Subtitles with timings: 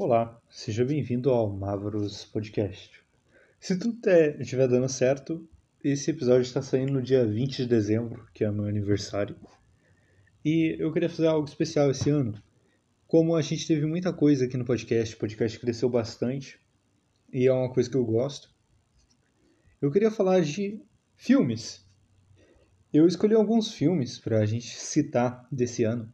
[0.00, 3.02] Olá, seja bem-vindo ao Mavros Podcast.
[3.58, 3.98] Se tudo
[4.38, 5.44] estiver dando certo,
[5.82, 9.34] esse episódio está saindo no dia 20 de dezembro, que é meu aniversário.
[10.44, 12.40] E eu queria fazer algo especial esse ano.
[13.08, 16.60] Como a gente teve muita coisa aqui no podcast, o podcast cresceu bastante
[17.32, 18.54] e é uma coisa que eu gosto.
[19.82, 20.80] Eu queria falar de
[21.16, 21.84] filmes.
[22.92, 26.08] Eu escolhi alguns filmes para a gente citar desse ano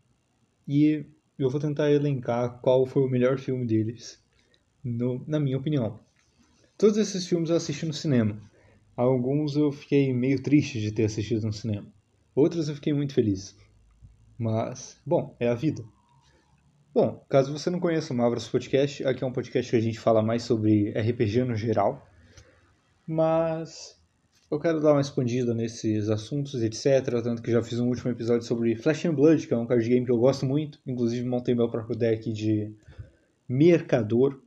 [0.66, 1.04] e
[1.38, 4.22] eu vou tentar elencar qual foi o melhor filme deles,
[4.82, 5.98] no, na minha opinião.
[6.78, 8.38] Todos esses filmes eu assisti no cinema.
[8.96, 11.86] Alguns eu fiquei meio triste de ter assistido no cinema.
[12.34, 13.56] Outros eu fiquei muito feliz.
[14.38, 15.84] Mas, bom, é a vida.
[16.92, 19.98] Bom, caso você não conheça o Mavros Podcast, aqui é um podcast que a gente
[19.98, 22.06] fala mais sobre RPG no geral.
[23.06, 24.00] Mas
[24.50, 27.04] eu quero dar uma expandida nesses assuntos, etc.
[27.22, 29.88] Tanto que já fiz um último episódio sobre Flash and Blood, que é um card
[29.88, 30.78] game que eu gosto muito.
[30.86, 32.72] Inclusive montei meu próprio deck de
[33.48, 34.40] Mercador,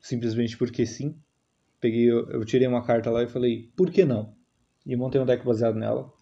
[0.00, 1.16] simplesmente porque sim.
[1.80, 4.34] Peguei, eu tirei uma carta lá e falei, por que não?
[4.86, 6.12] E montei um deck baseado nela.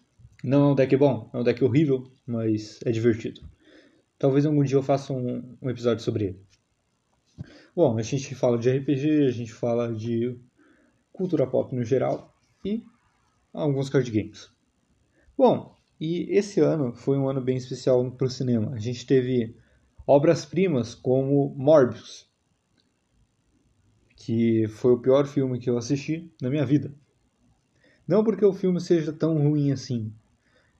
[0.43, 3.41] Não é um deck bom, é um deck horrível, mas é divertido.
[4.17, 6.39] Talvez algum dia eu faça um, um episódio sobre ele.
[7.75, 10.37] Bom, a gente fala de RPG, a gente fala de
[11.11, 12.83] cultura pop no geral e
[13.53, 14.49] alguns card games.
[15.37, 18.73] Bom, e esse ano foi um ano bem especial para o cinema.
[18.73, 19.55] A gente teve
[20.05, 22.27] obras-primas como Morbius,
[24.15, 26.93] que foi o pior filme que eu assisti na minha vida.
[28.07, 30.11] Não porque o filme seja tão ruim assim,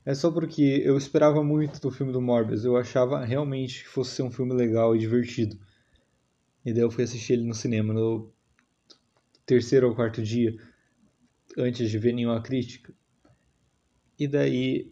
[0.05, 2.65] é só porque eu esperava muito do filme do Morbius.
[2.65, 5.55] Eu achava realmente que fosse ser um filme legal e divertido.
[6.65, 8.31] E daí eu fui assistir ele no cinema no
[9.45, 10.57] terceiro ou quarto dia
[11.57, 12.93] antes de ver nenhuma crítica.
[14.17, 14.91] E daí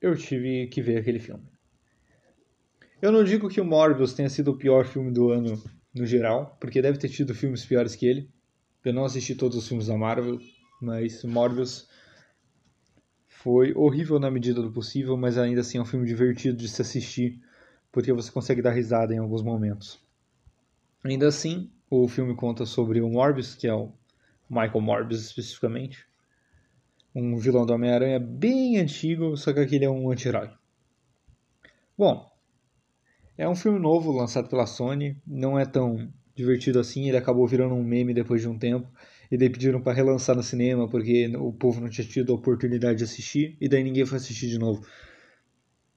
[0.00, 1.44] eu tive que ver aquele filme.
[3.00, 5.62] Eu não digo que o Morbius tenha sido o pior filme do ano
[5.94, 8.30] no geral, porque deve ter tido filmes piores que ele.
[8.84, 10.38] Eu não assisti todos os filmes da Marvel,
[10.80, 11.88] mas Morbius
[13.26, 16.80] foi horrível na medida do possível, mas ainda assim é um filme divertido de se
[16.80, 17.40] assistir,
[17.92, 20.00] porque você consegue dar risada em alguns momentos.
[21.04, 23.92] Ainda assim, o filme conta sobre o Morbius, que é o
[24.48, 26.06] Michael Morbius especificamente.
[27.14, 30.50] Um vilão do Homem-Aranha bem antigo, só que aquele é um anti-herói.
[31.96, 32.28] Bom,
[33.38, 37.74] é um filme novo lançado pela Sony, não é tão divertido assim, ele acabou virando
[37.74, 38.88] um meme depois de um tempo,
[39.30, 42.98] e daí pediram para relançar no cinema porque o povo não tinha tido a oportunidade
[42.98, 44.84] de assistir, e daí ninguém foi assistir de novo.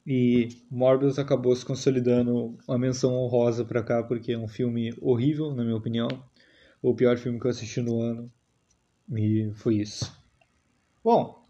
[0.06, 5.54] E Morbius acabou se consolidando uma menção honrosa para cá porque é um filme horrível,
[5.54, 6.08] na minha opinião,
[6.82, 8.32] o pior filme que eu assisti no ano,
[9.10, 10.12] e foi isso.
[11.04, 11.46] Bom,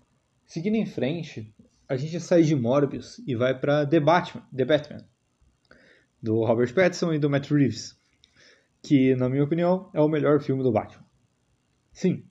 [0.46, 1.54] seguindo em frente,
[1.88, 5.06] a gente sai de Morbius e vai para The Batman, The Batman,
[6.22, 7.98] do Robert Pattinson e do Matt Reeves,
[8.82, 11.06] que, na minha opinião, é o melhor filme do Batman.
[11.92, 12.24] Sim,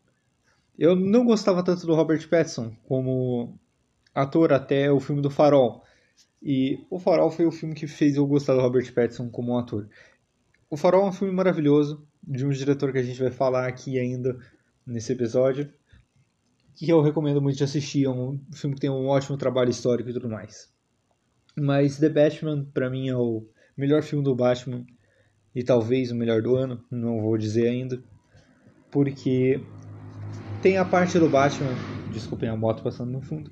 [0.78, 3.58] eu não gostava tanto do Robert Pattinson como
[4.14, 5.82] ator até o filme do Farol.
[6.43, 9.58] E o Farol foi o filme que fez eu gostar do Robert Pattinson como um
[9.58, 9.88] ator.
[10.70, 13.98] O Farol é um filme maravilhoso, de um diretor que a gente vai falar aqui
[13.98, 14.38] ainda
[14.86, 15.72] nesse episódio,
[16.74, 18.04] que eu recomendo muito de assistir.
[18.04, 20.72] É um filme que tem um ótimo trabalho histórico e tudo mais.
[21.58, 23.46] Mas The Batman, para mim, é o
[23.76, 24.84] melhor filme do Batman
[25.54, 28.02] e talvez o melhor do ano, não vou dizer ainda,
[28.91, 29.58] porque
[30.60, 31.72] tem a parte do Batman,
[32.12, 33.50] desculpem a moto passando no fundo,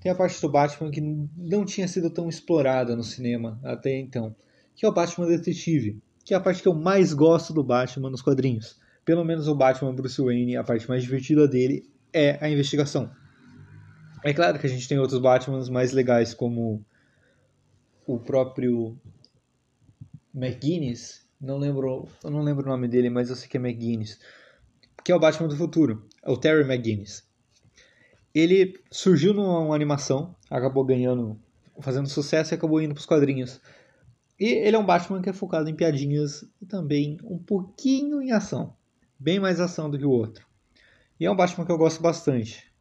[0.00, 4.34] tem a parte do Batman que não tinha sido tão explorada no cinema até então,
[4.76, 8.10] que é o Batman Detetive, que é a parte que eu mais gosto do Batman
[8.10, 8.79] nos quadrinhos.
[9.04, 13.10] Pelo menos o Batman Bruce Wayne, a parte mais divertida dele é a investigação.
[14.22, 16.84] É claro que a gente tem outros Batmans mais legais, como
[18.06, 18.98] o próprio
[20.34, 24.18] McGuinness, não lembro, eu não lembro o nome dele, mas eu sei que é McGuinness,
[25.02, 27.24] que é o Batman do futuro, é o Terry McGuinness.
[28.34, 31.40] Ele surgiu numa animação, acabou ganhando,
[31.80, 33.60] fazendo sucesso e acabou indo para os quadrinhos.
[34.38, 38.32] E ele é um Batman que é focado em piadinhas e também um pouquinho em
[38.32, 38.76] ação,
[39.20, 40.46] bem mais ação do que o outro.
[41.20, 42.72] E é um Batman que eu gosto bastante.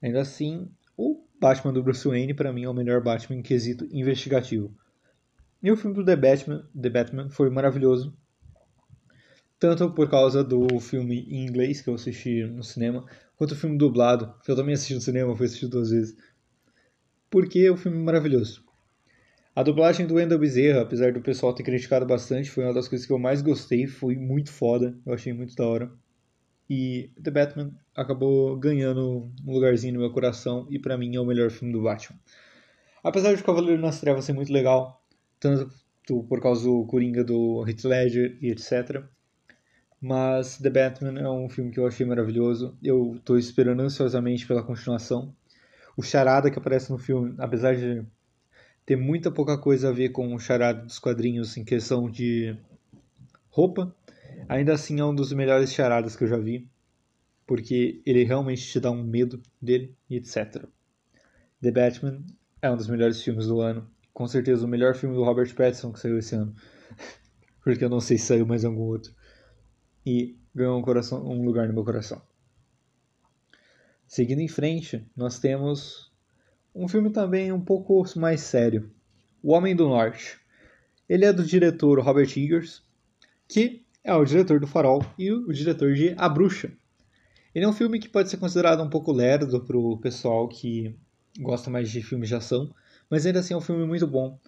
[0.00, 3.84] Ainda assim, o Batman do Bruce Wayne, para mim, é o melhor Batman em quesito
[3.90, 4.72] investigativo.
[5.60, 8.16] E o filme do The Batman, The Batman foi maravilhoso.
[9.58, 13.04] Tanto por causa do filme em inglês que eu assisti no cinema,
[13.36, 16.16] quanto o filme dublado, que eu também assisti no cinema, fui assistir duas vezes.
[17.28, 18.63] Porque o filme é maravilhoso.
[19.56, 23.06] A dublagem do Wendell Bezerra, apesar do pessoal ter criticado bastante, foi uma das coisas
[23.06, 25.92] que eu mais gostei, foi muito foda, eu achei muito da hora.
[26.68, 31.24] E The Batman acabou ganhando um lugarzinho no meu coração e para mim é o
[31.24, 32.18] melhor filme do Batman.
[33.02, 35.00] Apesar de Cavaleiro nas Trevas ser muito legal,
[35.38, 35.70] tanto
[36.28, 39.04] por causa do Coringa do Heath Ledger e etc.
[40.00, 42.76] Mas The Batman é um filme que eu achei maravilhoso.
[42.82, 45.32] Eu estou esperando ansiosamente pela continuação.
[45.96, 48.04] O charada que aparece no filme, apesar de
[48.84, 52.56] ter muita pouca coisa a ver com o charada dos quadrinhos em questão de
[53.48, 53.94] roupa,
[54.48, 56.68] ainda assim é um dos melhores charadas que eu já vi,
[57.46, 60.66] porque ele realmente te dá um medo dele etc.
[61.62, 62.22] The Batman
[62.60, 65.92] é um dos melhores filmes do ano, com certeza o melhor filme do Robert Pattinson
[65.92, 66.54] que saiu esse ano,
[67.62, 69.14] porque eu não sei se saiu mais algum outro,
[70.04, 72.20] e ganhou um, coração, um lugar no meu coração.
[74.06, 76.13] Seguindo em frente, nós temos
[76.74, 78.90] um filme também um pouco mais sério,
[79.42, 80.40] O Homem do Norte.
[81.08, 82.82] Ele é do diretor Robert Eggers,
[83.48, 86.72] que é o diretor do Farol e o diretor de A Bruxa.
[87.54, 90.98] Ele é um filme que pode ser considerado um pouco lerdo para o pessoal que
[91.38, 92.74] gosta mais de filmes de ação,
[93.08, 94.40] mas ainda assim é um filme muito bom.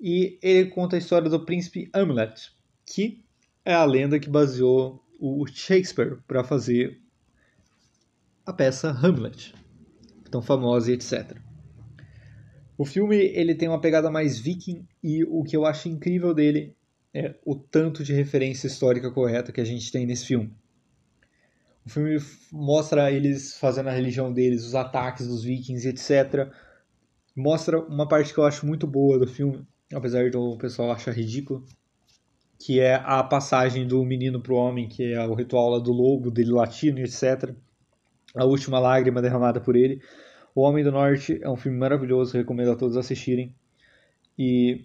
[0.00, 2.52] E ele conta a história do príncipe Hamlet,
[2.84, 3.22] que
[3.64, 7.00] é a lenda que baseou o Shakespeare para fazer
[8.44, 9.54] a peça Hamlet,
[10.30, 11.47] tão famosa e etc.
[12.78, 16.76] O filme ele tem uma pegada mais viking e o que eu acho incrível dele
[17.12, 20.52] é o tanto de referência histórica correta que a gente tem nesse filme.
[21.84, 22.18] O filme
[22.52, 26.52] mostra eles fazendo a religião deles, os ataques dos vikings, etc.
[27.34, 31.64] Mostra uma parte que eu acho muito boa do filme, apesar do pessoal achar ridículo,
[32.60, 35.90] que é a passagem do menino para o homem, que é o ritual lá do
[35.90, 37.52] lobo, dele latino, etc.
[38.36, 40.00] A última lágrima derramada por ele.
[40.58, 43.54] O Homem do Norte é um filme maravilhoso, recomendo a todos assistirem.
[44.36, 44.84] E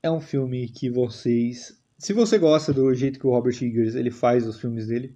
[0.00, 4.12] é um filme que vocês, se você gosta do jeito que o Robert Eggers ele
[4.12, 5.12] faz os filmes dele,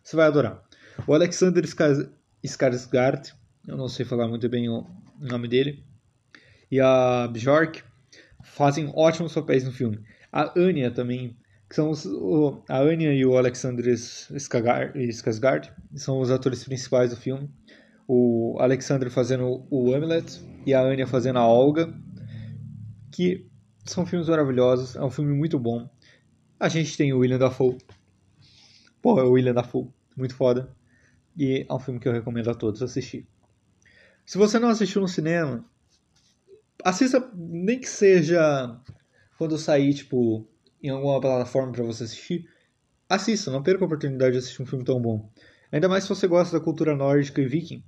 [0.00, 0.62] você vai adorar.
[1.08, 3.34] O Alexander Skarsgård,
[3.66, 4.86] eu não sei falar muito bem o
[5.18, 5.82] nome dele,
[6.70, 7.82] e a Bjork
[8.44, 9.98] fazem ótimos papéis no filme.
[10.30, 11.36] A Anya também,
[11.68, 17.16] que são os, o, a Anya e o Alexander Skarsgård são os atores principais do
[17.16, 17.50] filme.
[18.08, 21.92] O Alexander fazendo o Hamlet e a Anya fazendo a Olga,
[23.10, 23.48] que
[23.84, 25.88] são filmes maravilhosos, é um filme muito bom.
[26.58, 27.78] A gente tem o William Dafoe.
[29.02, 30.74] Pô, é o William Dafoe muito foda.
[31.36, 33.26] E é um filme que eu recomendo a todos assistir.
[34.24, 35.64] Se você não assistiu no cinema,
[36.82, 38.80] assista nem que seja
[39.38, 40.48] quando sair, tipo,
[40.82, 42.48] em alguma plataforma para você assistir.
[43.08, 45.30] Assista, não perca a oportunidade de assistir um filme tão bom.
[45.70, 47.84] Ainda mais se você gosta da cultura nórdica e viking.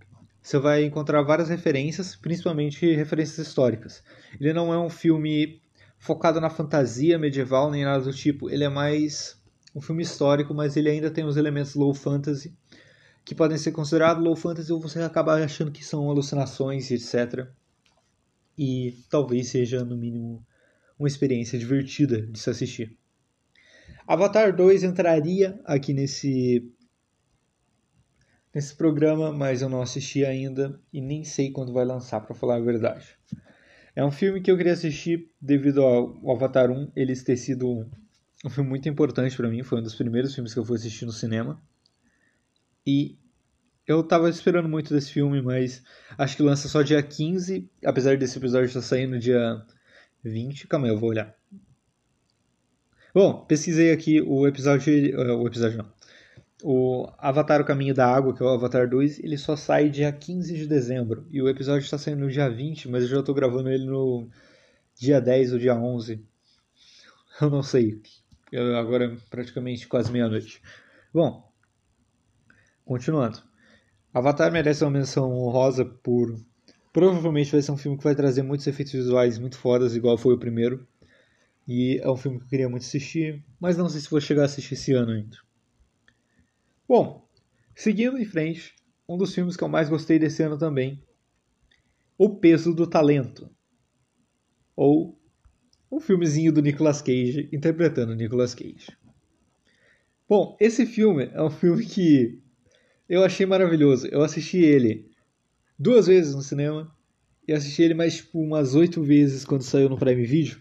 [0.49, 4.03] Você vai encontrar várias referências, principalmente referências históricas.
[4.41, 5.61] Ele não é um filme
[5.99, 8.49] focado na fantasia medieval nem nada do tipo.
[8.49, 9.39] Ele é mais
[9.75, 12.57] um filme histórico, mas ele ainda tem os elementos low fantasy
[13.27, 17.47] que podem ser considerados low fantasy ou você acaba achando que são alucinações, etc.
[18.57, 20.43] E talvez seja, no mínimo,
[20.99, 22.97] uma experiência divertida de se assistir.
[24.07, 26.73] Avatar 2 entraria aqui nesse
[28.59, 32.57] nesse programa, mas eu não assisti ainda e nem sei quando vai lançar, para falar
[32.57, 33.17] a verdade.
[33.95, 37.87] É um filme que eu queria assistir devido ao Avatar 1 eles ter sido
[38.45, 41.07] um filme muito importante para mim, foi um dos primeiros filmes que eu fui assistir
[41.07, 41.63] no cinema.
[42.85, 43.17] E
[43.87, 45.81] eu tava esperando muito desse filme, mas
[46.19, 49.65] acho que lança só dia 15, apesar desse episódio estar saindo dia
[50.25, 50.67] 20.
[50.67, 51.33] Calma aí, eu vou olhar.
[53.15, 54.93] Bom, pesquisei aqui o episódio.
[54.93, 55.98] Eh, o episódio não.
[56.63, 60.13] O Avatar O Caminho da Água, que é o Avatar 2, ele só sai dia
[60.13, 61.27] 15 de dezembro.
[61.31, 64.29] E o episódio está saindo no dia 20, mas eu já estou gravando ele no
[64.97, 66.25] dia 10 ou dia 11.
[67.41, 68.01] Eu não sei
[68.79, 70.63] agora é praticamente quase meia-noite.
[71.13, 71.53] Bom,
[72.85, 73.43] continuando.
[74.13, 76.35] Avatar merece uma menção honrosa por.
[76.93, 80.35] Provavelmente vai ser um filme que vai trazer muitos efeitos visuais muito fodas, igual foi
[80.35, 80.87] o primeiro.
[81.67, 84.43] E é um filme que eu queria muito assistir, mas não sei se vou chegar
[84.43, 85.37] a assistir esse ano ainda.
[86.89, 87.29] Bom,
[87.77, 88.75] seguindo em frente,
[89.07, 91.03] um dos filmes que eu mais gostei desse ano também,
[92.17, 93.51] O Peso do Talento,
[94.75, 95.21] ou
[95.93, 98.97] um filmezinho do Nicolas Cage interpretando Nicolas Cage.
[100.27, 102.41] Bom, esse filme é um filme que
[103.09, 104.07] eu achei maravilhoso.
[104.07, 105.11] Eu assisti ele
[105.79, 106.91] duas vezes no cinema
[107.47, 110.59] e assisti ele mais tipo umas oito vezes quando saiu no Prime Video,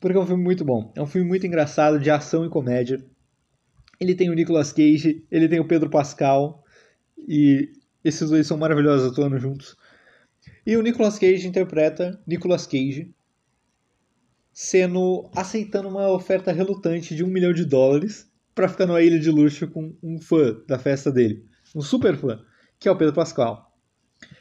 [0.00, 0.92] porque é um filme muito bom.
[0.96, 3.04] É um filme muito engraçado de ação e comédia.
[4.00, 6.64] Ele tem o Nicolas Cage, ele tem o Pedro Pascal
[7.16, 7.72] e
[8.04, 9.76] esses dois são maravilhosos atuando juntos.
[10.64, 13.12] E o Nicolas Cage interpreta Nicolas Cage,
[14.52, 19.30] sendo aceitando uma oferta relutante de um milhão de dólares para ficar numa ilha de
[19.30, 22.40] luxo com um fã da festa dele, um super fã,
[22.78, 23.68] que é o Pedro Pascal.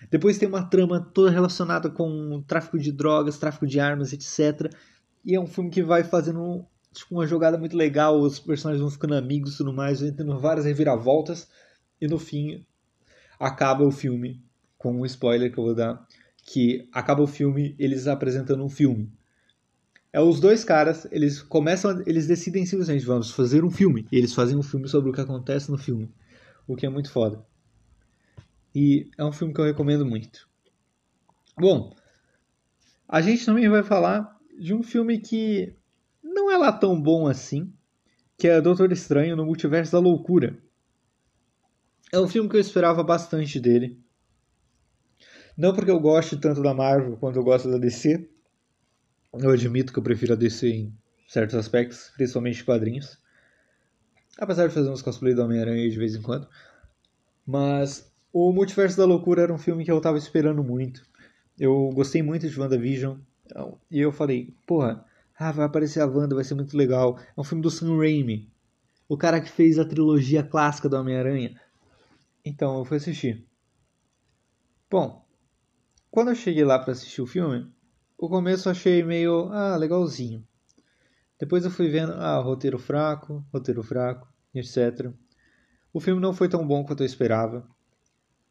[0.10, 4.74] Depois tem uma trama toda relacionada com tráfico de drogas, tráfico de armas, etc.
[5.24, 6.66] E é um filme que vai fazendo
[6.98, 10.66] tipo, uma jogada muito legal, os personagens vão ficando amigos e tudo mais, tendo várias
[10.66, 11.48] reviravoltas.
[12.02, 12.66] E no fim,
[13.40, 14.44] acaba o filme
[14.78, 16.06] com um spoiler que eu vou dar,
[16.44, 19.12] que acaba o filme eles apresentando um filme.
[20.12, 24.08] É os dois caras, eles começam, eles decidem simplesmente, vamos fazer um filme.
[24.12, 26.10] E eles fazem um filme sobre o que acontece no filme,
[26.68, 27.46] o que é muito foda.
[28.74, 30.48] E é um filme que eu recomendo muito.
[31.60, 31.96] Bom,
[33.08, 35.76] a gente também vai falar de um filme que
[36.48, 37.74] não é lá tão bom assim,
[38.38, 40.58] que é Doutor Estranho no Multiverso da Loucura.
[42.10, 44.00] É um filme que eu esperava bastante dele.
[45.58, 48.30] Não porque eu goste tanto da Marvel quanto eu gosto da DC.
[49.34, 53.20] Eu admito que eu prefiro a DC em certos aspectos, principalmente quadrinhos.
[54.40, 56.48] Apesar de fazer uns cosplay do Homem-Aranha de vez em quando.
[57.46, 61.06] Mas o Multiverso da Loucura era um filme que eu tava esperando muito.
[61.60, 63.18] Eu gostei muito de WandaVision.
[63.92, 65.06] E eu falei, porra,
[65.40, 67.20] ah, vai aparecer a Wanda, vai ser muito legal.
[67.20, 68.52] É um filme do Sam Raimi.
[69.08, 71.60] O cara que fez a trilogia clássica do Homem-Aranha.
[72.44, 73.46] Então eu fui assistir.
[74.90, 75.26] Bom,
[76.10, 77.72] quando eu cheguei lá para assistir o filme,
[78.18, 80.44] o começo eu achei meio, ah, legalzinho.
[81.40, 85.12] Depois eu fui vendo, ah, roteiro fraco, roteiro fraco, etc.
[85.94, 87.68] O filme não foi tão bom quanto eu esperava.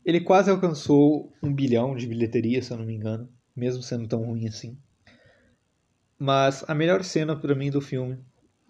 [0.05, 4.23] Ele quase alcançou um bilhão de bilheteria, se eu não me engano, mesmo sendo tão
[4.25, 4.79] ruim assim.
[6.19, 8.19] Mas a melhor cena para mim do filme,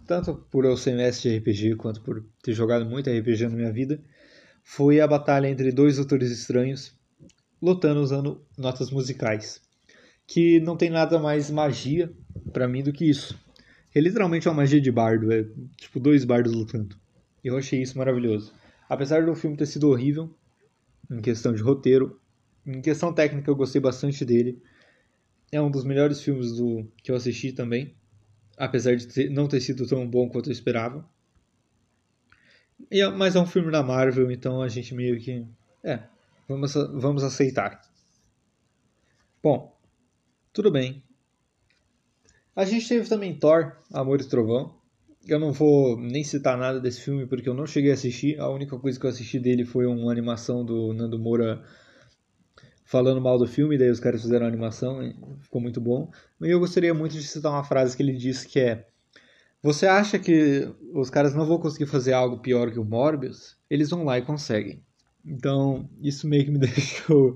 [0.05, 3.71] tanto por eu ser mestre de RPG quanto por ter jogado muito RPG na minha
[3.71, 4.01] vida,
[4.63, 6.97] foi a batalha entre dois doutores estranhos
[7.61, 9.61] lutando usando notas musicais,
[10.27, 12.11] que não tem nada mais magia
[12.51, 13.39] para mim do que isso.
[13.95, 15.45] É literalmente uma magia de bardo, é
[15.77, 16.95] tipo dois bardos lutando.
[17.43, 18.53] Eu achei isso maravilhoso.
[18.89, 20.35] Apesar do filme ter sido horrível
[21.09, 22.19] em questão de roteiro,
[22.65, 24.61] em questão técnica eu gostei bastante dele.
[25.51, 27.95] É um dos melhores filmes do que eu assisti também,
[28.57, 31.07] apesar de ter, não ter sido tão bom quanto eu esperava.
[32.91, 35.45] E, é, mas é um filme da Marvel, então a gente meio que.
[35.83, 36.03] É,
[36.47, 37.81] vamos, vamos aceitar.
[39.41, 39.75] Bom,
[40.51, 41.01] tudo bem.
[42.55, 44.75] A gente teve também Thor, Amor e Trovão.
[45.27, 48.39] Eu não vou nem citar nada desse filme porque eu não cheguei a assistir.
[48.39, 51.63] A única coisa que eu assisti dele foi uma animação do Nando Moura
[52.87, 54.99] falando mal do filme, daí os caras fizeram a animação,
[55.41, 56.09] ficou muito bom.
[56.41, 58.87] E eu gostaria muito de citar uma frase que ele disse que é
[59.61, 63.57] você acha que os caras não vão conseguir fazer algo pior que o Morbius?
[63.69, 64.81] Eles vão lá e conseguem.
[65.25, 67.35] Então, isso meio que me deixou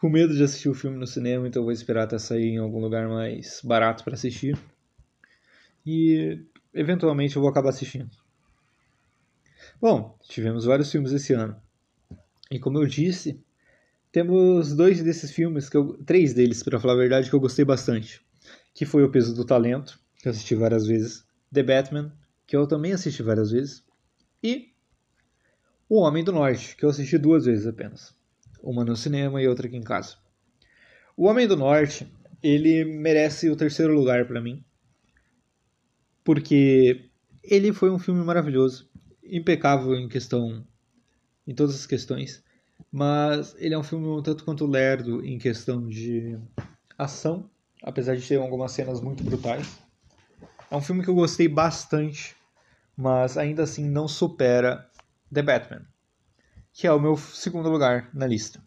[0.00, 2.80] com medo de assistir o filme no cinema, então vou esperar até sair em algum
[2.80, 4.58] lugar mais barato para assistir.
[5.84, 6.40] E
[6.72, 8.10] eventualmente eu vou acabar assistindo.
[9.78, 11.54] Bom, tivemos vários filmes esse ano.
[12.50, 13.44] E como eu disse,
[14.16, 17.66] temos dois desses filmes, que eu, três deles, para falar a verdade, que eu gostei
[17.66, 18.18] bastante.
[18.72, 21.22] Que foi O Peso do Talento, que eu assisti várias vezes.
[21.52, 22.10] The Batman,
[22.46, 23.84] que eu também assisti várias vezes,
[24.42, 24.72] e
[25.86, 28.14] O Homem do Norte, que eu assisti duas vezes apenas.
[28.62, 30.16] Uma no cinema e outra aqui em casa.
[31.14, 32.10] O Homem do Norte,
[32.42, 34.64] ele merece o terceiro lugar para mim,
[36.24, 37.10] porque
[37.44, 38.88] ele foi um filme maravilhoso,
[39.22, 40.66] impecável em questão,
[41.46, 42.45] em todas as questões,
[42.92, 46.38] mas ele é um filme um tanto quanto lerdo em questão de
[46.98, 47.48] ação,
[47.82, 49.78] apesar de ter algumas cenas muito brutais.
[50.70, 52.34] É um filme que eu gostei bastante,
[52.96, 54.88] mas ainda assim não supera
[55.32, 55.86] The Batman,
[56.72, 58.60] que é o meu segundo lugar na lista.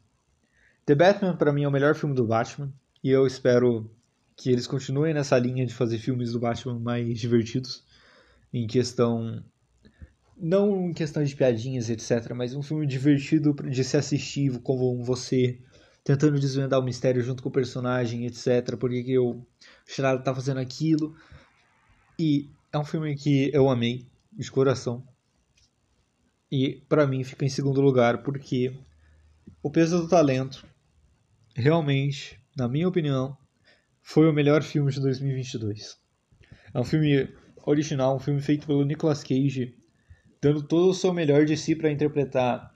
[0.85, 2.71] The Batman para mim é o melhor filme do Batman
[3.03, 3.89] e eu espero
[4.35, 7.83] que eles continuem nessa linha de fazer filmes do Batman mais divertidos
[8.53, 9.43] em questão
[10.39, 15.59] não em questão de piadinhas etc, mas um filme divertido de se assistir com você
[16.03, 19.45] tentando desvendar o mistério junto com o personagem etc, porque que o
[19.85, 21.15] Charada tá fazendo aquilo
[22.17, 25.05] e é um filme que eu amei de coração.
[26.51, 28.73] E para mim fica em segundo lugar porque
[29.61, 30.65] O Peso do Talento
[31.55, 33.37] realmente, na minha opinião,
[34.01, 35.99] foi o melhor filme de 2022.
[36.73, 37.29] É um filme
[37.65, 39.75] original, um filme feito pelo Nicolas Cage,
[40.41, 42.73] dando todo o seu melhor de si para interpretar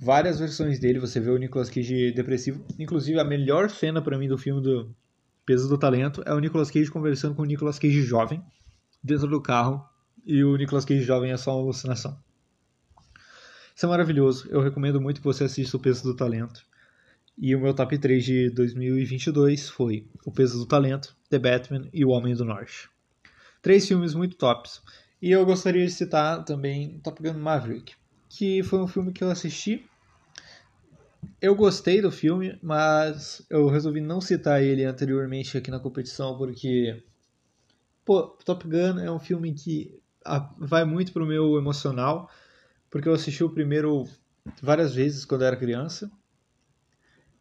[0.00, 0.98] várias versões dele.
[0.98, 4.94] Você vê o Nicolas Cage depressivo, inclusive a melhor cena para mim do filme do
[5.46, 8.42] Peso do Talento é o Nicolas Cage conversando com o Nicolas Cage jovem
[9.00, 9.88] dentro do carro
[10.26, 12.18] e o Nicolas Cage jovem é só uma alucinação.
[13.74, 14.48] Isso é maravilhoso.
[14.50, 16.66] Eu recomendo muito que você assista o Peso do Talento.
[17.38, 22.04] E o meu top 3 de 2022 foi O Peso do Talento, The Batman e
[22.04, 22.88] O Homem do Norte.
[23.62, 24.82] Três filmes muito tops.
[25.26, 27.94] E eu gostaria de citar também Top Gun Maverick,
[28.28, 29.84] que foi um filme que eu assisti
[31.40, 37.02] eu gostei do filme, mas eu resolvi não citar ele anteriormente aqui na competição porque
[38.04, 40.00] pô, Top Gun é um filme que
[40.58, 42.30] vai muito pro meu emocional,
[42.90, 44.04] porque eu assisti o primeiro
[44.62, 46.10] várias vezes quando era criança.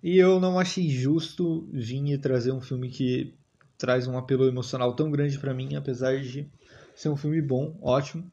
[0.04, 3.34] E eu não achei justo vir e trazer um filme que
[3.77, 6.48] traz um apelo emocional tão grande para mim, apesar de
[6.95, 8.31] ser um filme bom, ótimo.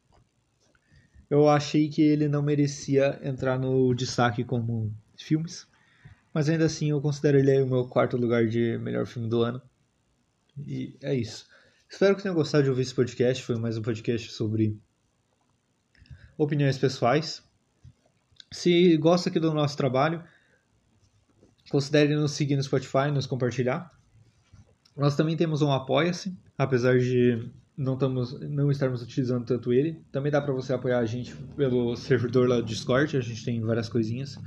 [1.28, 5.66] Eu achei que ele não merecia entrar no destaque como filmes,
[6.33, 9.61] mas ainda assim eu considero ele o meu quarto lugar de melhor filme do ano.
[10.59, 11.47] E é isso.
[11.88, 13.42] Espero que tenham gostado de ouvir esse podcast.
[13.42, 14.78] Foi mais um podcast sobre
[16.38, 17.42] opiniões pessoais.
[18.50, 20.23] Se gosta aqui do nosso trabalho,
[21.71, 23.90] considere nos seguir no Spotify, nos compartilhar.
[24.97, 30.02] Nós também temos um Apoia-se, apesar de não, estamos, não estarmos utilizando tanto ele.
[30.11, 33.61] Também dá para você apoiar a gente pelo servidor lá do Discord, a gente tem
[33.61, 34.38] várias coisinhas.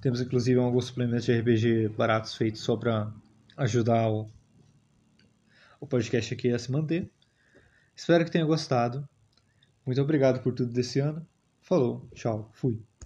[0.00, 3.12] Temos inclusive alguns suplementos de RPG baratos feitos só para
[3.56, 4.26] ajudar o,
[5.78, 7.10] o podcast aqui a se manter.
[7.94, 9.06] Espero que tenha gostado.
[9.84, 11.26] Muito obrigado por tudo desse ano.
[11.60, 12.89] Falou, tchau, fui.